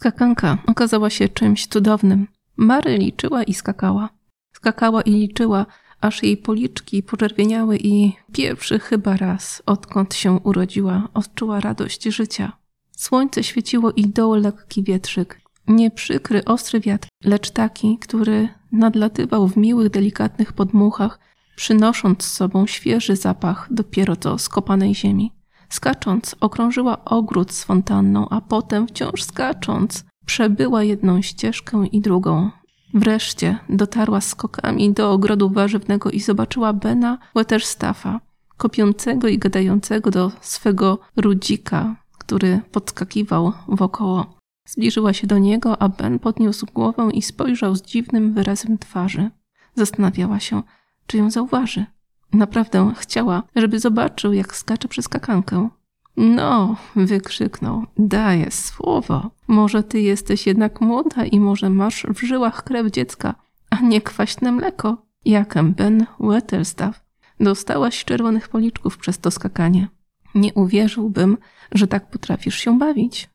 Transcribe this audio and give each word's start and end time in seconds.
Skakanka 0.00 0.58
okazała 0.66 1.10
się 1.10 1.28
czymś 1.28 1.66
cudownym. 1.66 2.26
Mary 2.56 2.98
liczyła 2.98 3.42
i 3.42 3.54
skakała. 3.54 4.08
Skakała 4.52 5.02
i 5.02 5.10
liczyła, 5.10 5.66
aż 6.00 6.22
jej 6.22 6.36
policzki 6.36 7.02
poczerwieniały 7.02 7.78
i 7.78 8.12
pierwszy 8.32 8.78
chyba 8.78 9.16
raz, 9.16 9.62
odkąd 9.66 10.14
się 10.14 10.32
urodziła, 10.32 11.08
odczuła 11.14 11.60
radość 11.60 12.02
życia. 12.04 12.52
Słońce 12.96 13.44
świeciło 13.44 13.92
i 13.92 14.06
doł 14.06 14.34
lekki 14.34 14.82
wietrzyk. 14.82 15.40
Nie 15.68 15.90
przykry, 15.90 16.44
ostry 16.44 16.80
wiatr, 16.80 17.08
lecz 17.24 17.50
taki, 17.50 17.98
który 17.98 18.48
nadlatywał 18.72 19.48
w 19.48 19.56
miłych, 19.56 19.90
delikatnych 19.90 20.52
podmuchach, 20.52 21.18
przynosząc 21.56 22.24
z 22.24 22.32
sobą 22.32 22.66
świeży 22.66 23.16
zapach 23.16 23.68
dopiero 23.70 24.16
co 24.16 24.38
skopanej 24.38 24.94
ziemi. 24.94 25.39
Skacząc, 25.70 26.36
okrążyła 26.40 27.04
ogród 27.04 27.52
z 27.52 27.64
fontanną, 27.64 28.28
a 28.28 28.40
potem, 28.40 28.86
wciąż 28.86 29.22
skacząc, 29.22 30.04
przebyła 30.26 30.82
jedną 30.82 31.22
ścieżkę 31.22 31.86
i 31.92 32.00
drugą. 32.00 32.50
Wreszcie 32.94 33.58
dotarła 33.68 34.20
skokami 34.20 34.92
do 34.92 35.12
ogrodu 35.12 35.50
warzywnego 35.50 36.10
i 36.10 36.20
zobaczyła 36.20 36.72
Bena 36.72 37.18
Wetterstaffa, 37.34 38.20
kopiącego 38.56 39.28
i 39.28 39.38
gadającego 39.38 40.10
do 40.10 40.32
swego 40.40 40.98
rudzika, 41.16 41.96
który 42.18 42.60
podskakiwał 42.72 43.52
wokoło. 43.68 44.38
Zbliżyła 44.68 45.12
się 45.12 45.26
do 45.26 45.38
niego, 45.38 45.82
a 45.82 45.88
Ben 45.88 46.18
podniósł 46.18 46.66
głowę 46.74 47.08
i 47.12 47.22
spojrzał 47.22 47.76
z 47.76 47.82
dziwnym 47.82 48.34
wyrazem 48.34 48.78
twarzy. 48.78 49.30
Zastanawiała 49.74 50.40
się, 50.40 50.62
czy 51.06 51.16
ją 51.16 51.30
zauważy. 51.30 51.86
Naprawdę 52.32 52.92
chciała, 52.96 53.42
żeby 53.56 53.80
zobaczył, 53.80 54.32
jak 54.32 54.56
skacze 54.56 54.88
przez 54.88 55.08
kakankę. 55.08 55.68
No, 56.16 56.76
wykrzyknął, 56.96 57.86
daję 57.98 58.50
słowo. 58.50 59.30
Może 59.48 59.82
ty 59.82 60.00
jesteś 60.00 60.46
jednak 60.46 60.80
młoda 60.80 61.24
i 61.24 61.40
może 61.40 61.70
masz 61.70 62.06
w 62.14 62.20
żyłach 62.20 62.64
krew 62.64 62.90
dziecka, 62.90 63.34
a 63.70 63.80
nie 63.80 64.00
kwaśne 64.00 64.52
mleko. 64.52 65.02
Jakem 65.24 65.72
Ben 65.72 66.06
Wetterstaff. 66.20 67.04
Dostałaś 67.40 68.04
czerwonych 68.04 68.48
policzków 68.48 68.98
przez 68.98 69.18
to 69.18 69.30
skakanie. 69.30 69.88
Nie 70.34 70.54
uwierzyłbym, 70.54 71.38
że 71.72 71.86
tak 71.86 72.10
potrafisz 72.10 72.58
się 72.58 72.78
bawić. 72.78 73.30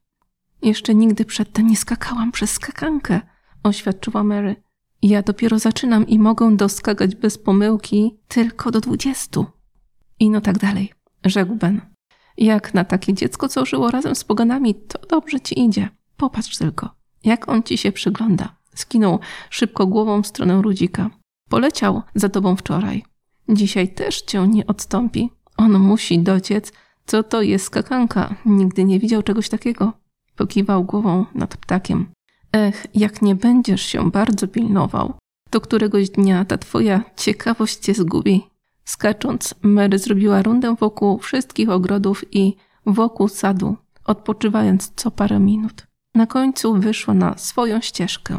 Jeszcze 0.62 0.96
nigdy 0.96 1.26
przedtem 1.26 1.68
nie 1.68 1.78
skakałam 1.78 2.32
przez 2.32 2.52
skakankę, 2.52 3.22
oświadczyła 3.64 4.24
Mary. 4.24 4.56
Ja 5.06 5.22
dopiero 5.22 5.59
zaczynam 5.59 6.08
i 6.08 6.20
mogę 6.20 6.58
doskakać 6.58 7.16
bez 7.16 7.38
pomyłki 7.38 8.17
tylko 8.28 8.72
do 8.72 8.81
dwudziestu. 8.81 9.45
I 10.20 10.30
no 10.30 10.42
tak 10.42 10.58
dalej, 10.58 10.94
rzekł 11.25 11.56
Ben. 11.56 11.81
Jak 12.38 12.73
na 12.73 12.84
takie 12.84 13.14
dziecko, 13.14 13.47
co 13.47 13.66
żyło 13.66 13.92
razem 13.92 14.16
z 14.16 14.23
poganami, 14.23 14.75
to 14.75 15.00
dobrze 15.08 15.39
ci 15.39 15.59
idzie. 15.59 15.89
Popatrz 16.17 16.58
tylko, 16.58 16.89
jak 17.23 17.50
on 17.50 17.64
ci 17.64 17.78
się 17.78 17.92
przygląda. 17.92 18.56
Skinął 18.75 19.20
szybko 19.50 19.88
głową 19.88 20.22
w 20.22 20.28
stronę 20.28 20.62
Rudzika. 20.62 21.09
Poleciał 21.50 22.02
za 22.16 22.30
tobą 22.30 22.56
wczoraj. 22.56 23.03
Dzisiaj 23.50 23.94
też 23.94 24.22
cię 24.22 24.47
nie 24.47 24.67
odstąpi. 24.67 25.30
On 25.58 25.80
musi 25.80 26.19
dociec, 26.19 26.73
co 27.06 27.23
to 27.23 27.42
jest 27.42 27.66
skakanka. 27.66 28.36
Nigdy 28.45 28.84
nie 28.84 29.00
widział 29.00 29.23
czegoś 29.23 29.50
takiego. 29.50 29.94
Pokiwał 30.36 30.84
głową 30.84 31.25
nad 31.36 31.58
ptakiem. 31.58 32.15
Ech, 32.56 32.88
jak 32.94 33.22
nie 33.22 33.36
będziesz 33.36 33.81
się 33.81 34.11
bardzo 34.11 34.48
pilnował, 34.48 35.14
to 35.50 35.61
któregoś 35.61 36.09
dnia 36.09 36.45
ta 36.45 36.58
twoja 36.58 37.03
ciekawość 37.17 37.78
cię 37.78 37.94
zgubi. 37.94 38.44
Skacząc, 38.86 39.56
Mary 39.62 40.00
zrobiła 40.00 40.42
rundę 40.42 40.75
wokół 40.80 41.20
wszystkich 41.20 41.70
ogrodów 41.70 42.23
i 42.31 42.56
wokół 42.86 43.28
sadu, 43.28 43.75
odpoczywając 44.06 44.92
co 44.95 45.12
parę 45.12 45.39
minut. 45.39 45.88
Na 46.16 46.28
końcu 46.28 46.75
wyszła 46.75 47.13
na 47.13 47.38
swoją 47.38 47.81
ścieżkę 47.81 48.38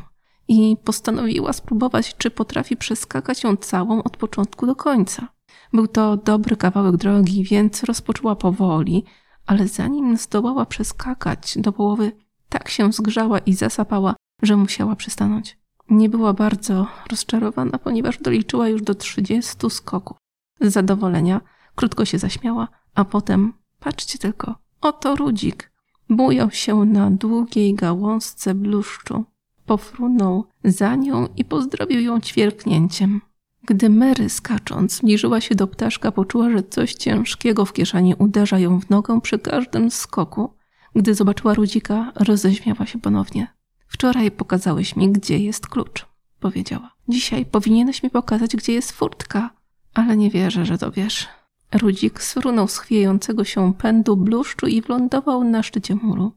i 0.49 0.77
postanowiła 0.85 1.53
spróbować, 1.53 2.15
czy 2.19 2.31
potrafi 2.31 2.77
przeskakać 2.77 3.45
ją 3.45 3.57
całą 3.57 4.03
od 4.03 4.17
początku 4.17 4.67
do 4.67 4.77
końca. 4.77 5.29
Był 5.73 5.87
to 5.87 6.17
dobry 6.17 6.57
kawałek 6.57 6.97
drogi, 6.97 7.45
więc 7.45 7.85
rozpoczęła 7.85 8.37
powoli, 8.37 9.05
ale 9.47 9.69
zanim 9.69 10.17
zdołała 10.17 10.67
przeskakać 10.67 11.59
do 11.59 11.73
połowy, 11.73 12.13
tak 12.49 12.69
się 12.69 12.93
zgrzała 12.93 13.39
i 13.39 13.55
zasapała, 13.55 14.15
że 14.43 14.57
musiała 14.57 14.97
przystanąć. 14.97 15.59
Nie 15.91 16.09
była 16.09 16.33
bardzo 16.33 16.87
rozczarowana, 17.11 17.79
ponieważ 17.79 18.19
doliczyła 18.19 18.69
już 18.69 18.83
do 18.83 18.95
trzydziestu 18.95 19.71
skoków. 19.71 20.17
Z 20.61 20.73
zadowolenia 20.73 21.41
krótko 21.75 22.05
się 22.05 22.19
zaśmiała, 22.19 22.69
a 22.95 23.05
potem, 23.05 23.53
patrzcie 23.81 24.19
tylko, 24.19 24.55
oto 24.81 25.17
Rudzik. 25.17 25.71
Bujał 26.11 26.51
się 26.51 26.75
na 26.85 27.11
długiej 27.11 27.75
gałązce 27.75 28.55
bluszczu. 28.55 29.25
Pofrunął 29.67 30.45
za 30.65 30.95
nią 30.95 31.29
i 31.37 31.45
pozdrowił 31.45 32.01
ją 32.01 32.21
ćwierknięciem. 32.21 33.21
Gdy 33.65 33.91
Mary 33.91 34.29
skacząc 34.29 34.93
zbliżyła 34.93 35.41
się 35.41 35.55
do 35.55 35.67
ptaszka, 35.67 36.13
poczuła, 36.13 36.51
że 36.51 36.63
coś 36.63 36.95
ciężkiego 36.95 37.65
w 37.65 37.73
kieszeni 37.73 38.15
uderza 38.19 38.59
ją 38.59 38.81
w 38.81 38.91
nogę 38.91 39.21
przy 39.21 39.39
każdym 39.39 39.91
skoku. 39.91 40.56
Gdy 40.97 41.15
zobaczyła 41.15 41.55
Rudzika, 41.55 42.13
roześmiała 42.15 42.87
się 42.87 43.01
ponownie. 43.01 43.55
Wczoraj 43.89 44.31
pokazałeś 44.31 44.97
mi, 44.97 45.13
gdzie 45.13 45.39
jest 45.39 45.67
klucz, 45.67 46.07
powiedziała. 46.41 46.91
Dzisiaj 47.09 47.47
powinieneś 47.47 48.03
mi 48.03 48.11
pokazać, 48.11 48.57
gdzie 48.57 48.73
jest 48.73 48.93
furtka, 48.93 49.51
ale 49.95 50.17
nie 50.17 50.31
wierzę, 50.31 50.67
że 50.67 50.79
to 50.79 50.93
wiesz. 50.93 51.29
Rudzik 51.73 52.23
sfrunął 52.23 52.69
z 52.69 52.79
chwiejącego 52.79 53.45
się 53.45 53.75
pędu 53.75 54.17
bluszczu 54.17 54.67
i 54.67 54.83
wlądował 54.83 55.45
na 55.45 55.63
szczycie 55.63 55.95
muru. 55.95 56.33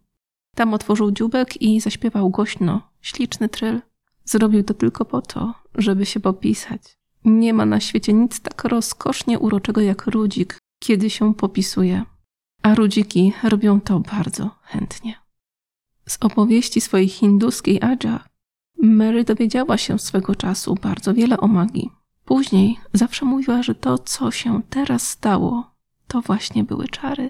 Tam 0.56 0.74
otworzył 0.74 1.12
dziubek 1.12 1.62
i 1.62 1.81
zaśpiewał 1.81 2.30
głośno, 2.30 2.81
śliczny 3.02 3.50
tryl. 3.50 3.81
Zrobił 4.25 4.64
to 4.64 4.74
tylko 4.74 5.06
po 5.06 5.22
to, 5.22 5.53
żeby 5.75 6.06
się 6.06 6.19
popisać. 6.19 6.81
Nie 7.25 7.53
ma 7.53 7.66
na 7.66 7.80
świecie 7.80 8.14
nic 8.14 8.40
tak 8.40 8.64
rozkosznie 8.64 9.40
uroczego 9.40 9.81
jak 9.81 10.08
rudzik, 10.08 10.58
kiedy 10.80 11.09
się 11.09 11.34
popisuje. 11.34 12.06
A 12.62 12.75
rudziki 12.75 13.34
robią 13.44 13.81
to 13.81 14.00
bardzo 14.00 14.50
chętnie. 14.62 15.16
Z 16.08 16.18
opowieści 16.22 16.81
swojej 16.81 17.09
hinduskiej 17.09 17.81
Aja 17.81 18.24
Mary 18.81 19.24
dowiedziała 19.24 19.78
się 19.78 20.00
swego 20.00 20.36
czasu 20.36 20.75
bardzo 20.75 21.14
wiele 21.14 21.38
o 21.40 21.48
magii. 21.48 21.92
Później 22.25 22.80
zawsze 22.94 23.25
mówiła, 23.25 23.64
że 23.64 23.75
to, 23.75 23.98
co 23.98 24.31
się 24.31 24.62
teraz 24.69 25.09
stało, 25.09 25.72
to 26.08 26.22
właśnie 26.22 26.64
były 26.64 26.88
czary. 26.88 27.30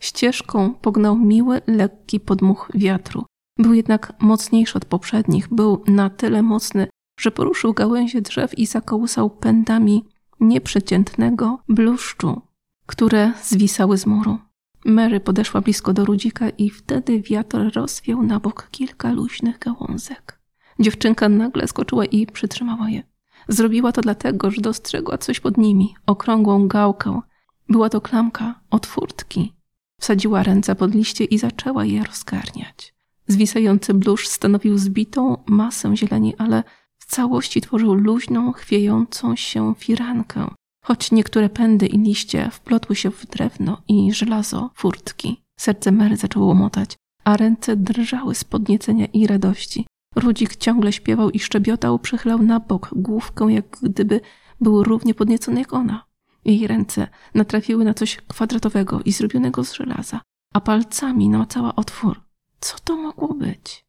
Ścieżką 0.00 0.74
pognał 0.74 1.18
miły, 1.18 1.60
lekki 1.66 2.20
podmuch 2.20 2.70
wiatru. 2.74 3.24
Był 3.58 3.74
jednak 3.74 4.12
mocniejszy 4.20 4.78
od 4.78 4.84
poprzednich, 4.84 5.48
był 5.48 5.84
na 5.86 6.10
tyle 6.10 6.42
mocny, 6.42 6.88
że 7.20 7.30
poruszył 7.30 7.74
gałęzie 7.74 8.20
drzew 8.22 8.58
i 8.58 8.66
zakołysał 8.66 9.30
pędami 9.30 10.04
nieprzeciętnego 10.40 11.58
bluszczu, 11.68 12.42
które 12.86 13.32
zwisały 13.42 13.98
z 13.98 14.06
muru. 14.06 14.38
Mary 14.84 15.20
podeszła 15.20 15.60
blisko 15.60 15.92
do 15.92 16.04
Rudzika 16.04 16.48
i 16.50 16.70
wtedy 16.70 17.20
wiatr 17.20 17.58
rozwiał 17.74 18.22
na 18.22 18.40
bok 18.40 18.68
kilka 18.70 19.12
luźnych 19.12 19.58
gałązek. 19.58 20.40
Dziewczynka 20.78 21.28
nagle 21.28 21.68
skoczyła 21.68 22.04
i 22.04 22.26
przytrzymała 22.26 22.90
je. 22.90 23.02
Zrobiła 23.48 23.92
to 23.92 24.00
dlatego, 24.00 24.50
że 24.50 24.60
dostrzegła 24.60 25.18
coś 25.18 25.40
pod 25.40 25.56
nimi, 25.56 25.94
okrągłą 26.06 26.68
gałkę. 26.68 27.20
Była 27.68 27.88
to 27.88 28.00
klamka 28.00 28.60
od 28.70 28.86
furtki. 28.86 29.52
Wsadziła 30.00 30.42
ręce 30.42 30.74
pod 30.74 30.94
liście 30.94 31.24
i 31.24 31.38
zaczęła 31.38 31.84
je 31.84 32.04
rozgarniać. 32.04 32.94
Zwisający 33.26 33.94
blusz 33.94 34.28
stanowił 34.28 34.78
zbitą 34.78 35.36
masę 35.46 35.96
zieleni, 35.96 36.34
ale 36.38 36.64
w 36.98 37.06
całości 37.06 37.60
tworzył 37.60 37.94
luźną, 37.94 38.52
chwiejącą 38.52 39.36
się 39.36 39.74
firankę, 39.78 40.50
choć 40.90 41.12
niektóre 41.12 41.48
pędy 41.48 41.86
i 41.86 41.98
liście 41.98 42.50
wplotły 42.52 42.96
się 42.96 43.10
w 43.10 43.26
drewno 43.26 43.82
i 43.88 44.12
żelazo 44.12 44.70
furtki. 44.74 45.42
Serce 45.60 45.92
Mary 45.92 46.16
zaczęło 46.16 46.46
łomotać, 46.46 46.96
a 47.24 47.36
ręce 47.36 47.76
drżały 47.76 48.34
z 48.34 48.44
podniecenia 48.44 49.06
i 49.06 49.26
radości. 49.26 49.86
Rudzik 50.16 50.56
ciągle 50.56 50.92
śpiewał 50.92 51.30
i 51.30 51.38
szczebiotał, 51.38 51.98
przychylał 51.98 52.42
na 52.42 52.60
bok 52.60 52.90
główkę, 52.92 53.52
jak 53.52 53.78
gdyby 53.82 54.20
był 54.60 54.84
równie 54.84 55.14
podniecony 55.14 55.60
jak 55.60 55.72
ona. 55.72 56.04
Jej 56.44 56.66
ręce 56.66 57.08
natrafiły 57.34 57.84
na 57.84 57.94
coś 57.94 58.16
kwadratowego 58.16 59.00
i 59.04 59.12
zrobionego 59.12 59.64
z 59.64 59.72
żelaza, 59.72 60.20
a 60.54 60.60
palcami 60.60 61.28
namacała 61.28 61.76
otwór. 61.76 62.20
Co 62.60 62.76
to 62.84 62.96
mogło 62.96 63.34
być? 63.34 63.84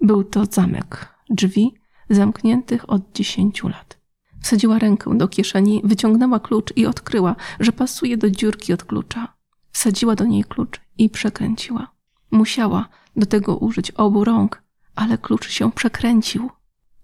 Był 0.00 0.24
to 0.24 0.44
zamek, 0.50 1.14
drzwi 1.30 1.74
zamkniętych 2.10 2.90
od 2.90 3.12
dziesięciu 3.12 3.68
lat. 3.68 4.01
Wsadziła 4.42 4.78
rękę 4.78 5.18
do 5.18 5.28
kieszeni, 5.28 5.80
wyciągnęła 5.84 6.40
klucz 6.40 6.76
i 6.76 6.86
odkryła, 6.86 7.36
że 7.60 7.72
pasuje 7.72 8.16
do 8.16 8.30
dziurki 8.30 8.72
od 8.72 8.84
klucza. 8.84 9.34
Wsadziła 9.72 10.14
do 10.14 10.24
niej 10.24 10.44
klucz 10.44 10.80
i 10.98 11.10
przekręciła. 11.10 11.92
Musiała 12.30 12.88
do 13.16 13.26
tego 13.26 13.56
użyć 13.56 13.90
obu 13.90 14.24
rąk, 14.24 14.62
ale 14.94 15.18
klucz 15.18 15.48
się 15.48 15.72
przekręcił. 15.72 16.50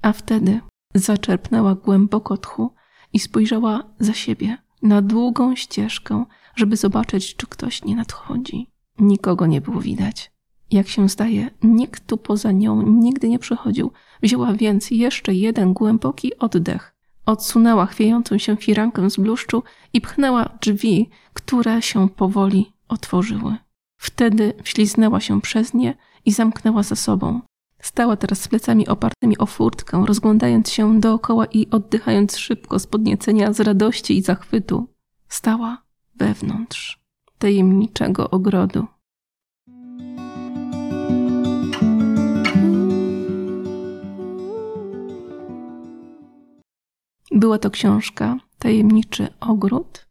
A 0.02 0.12
wtedy 0.12 0.60
zaczerpnęła 0.94 1.74
głęboko 1.74 2.36
tchu 2.36 2.74
i 3.12 3.18
spojrzała 3.18 3.82
za 4.00 4.14
siebie 4.14 4.58
na 4.82 5.02
długą 5.02 5.56
ścieżkę, 5.56 6.24
żeby 6.56 6.76
zobaczyć, 6.76 7.36
czy 7.36 7.46
ktoś 7.46 7.84
nie 7.84 7.96
nadchodzi. 7.96 8.70
Nikogo 8.98 9.46
nie 9.46 9.60
było 9.60 9.80
widać. 9.80 10.32
Jak 10.70 10.88
się 10.88 11.08
zdaje, 11.08 11.50
nikt 11.62 12.06
tu 12.06 12.16
poza 12.16 12.52
nią 12.52 12.82
nigdy 12.82 13.28
nie 13.28 13.38
przychodził. 13.38 13.92
Wzięła 14.22 14.52
więc 14.52 14.90
jeszcze 14.90 15.34
jeden 15.34 15.72
głęboki 15.72 16.38
oddech. 16.38 16.97
Odsunęła 17.28 17.86
chwiejącą 17.86 18.38
się 18.38 18.56
firankę 18.56 19.10
z 19.10 19.16
bluszczu 19.16 19.62
i 19.92 20.00
pchnęła 20.00 20.58
drzwi, 20.60 21.10
które 21.32 21.82
się 21.82 22.08
powoli 22.08 22.72
otworzyły. 22.88 23.56
Wtedy 23.96 24.54
wśliznęła 24.62 25.20
się 25.20 25.40
przez 25.40 25.74
nie 25.74 25.94
i 26.24 26.32
zamknęła 26.32 26.82
za 26.82 26.96
sobą. 26.96 27.40
Stała 27.82 28.16
teraz 28.16 28.40
z 28.40 28.48
plecami 28.48 28.88
opartymi 28.88 29.38
o 29.38 29.46
furtkę, 29.46 30.04
rozglądając 30.06 30.70
się 30.70 31.00
dookoła 31.00 31.46
i 31.46 31.70
oddychając 31.70 32.36
szybko 32.36 32.78
z 32.78 32.86
podniecenia, 32.86 33.52
z 33.52 33.60
radości 33.60 34.18
i 34.18 34.22
zachwytu. 34.22 34.86
Stała 35.28 35.82
wewnątrz 36.16 37.00
tajemniczego 37.38 38.30
ogrodu. 38.30 38.86
Była 47.38 47.58
to 47.58 47.70
książka 47.70 48.36
Tajemniczy 48.58 49.28
Ogród 49.40 50.06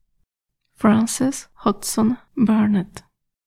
Frances 0.74 1.50
Hodgson 1.54 2.16
Burnett. 2.38 3.07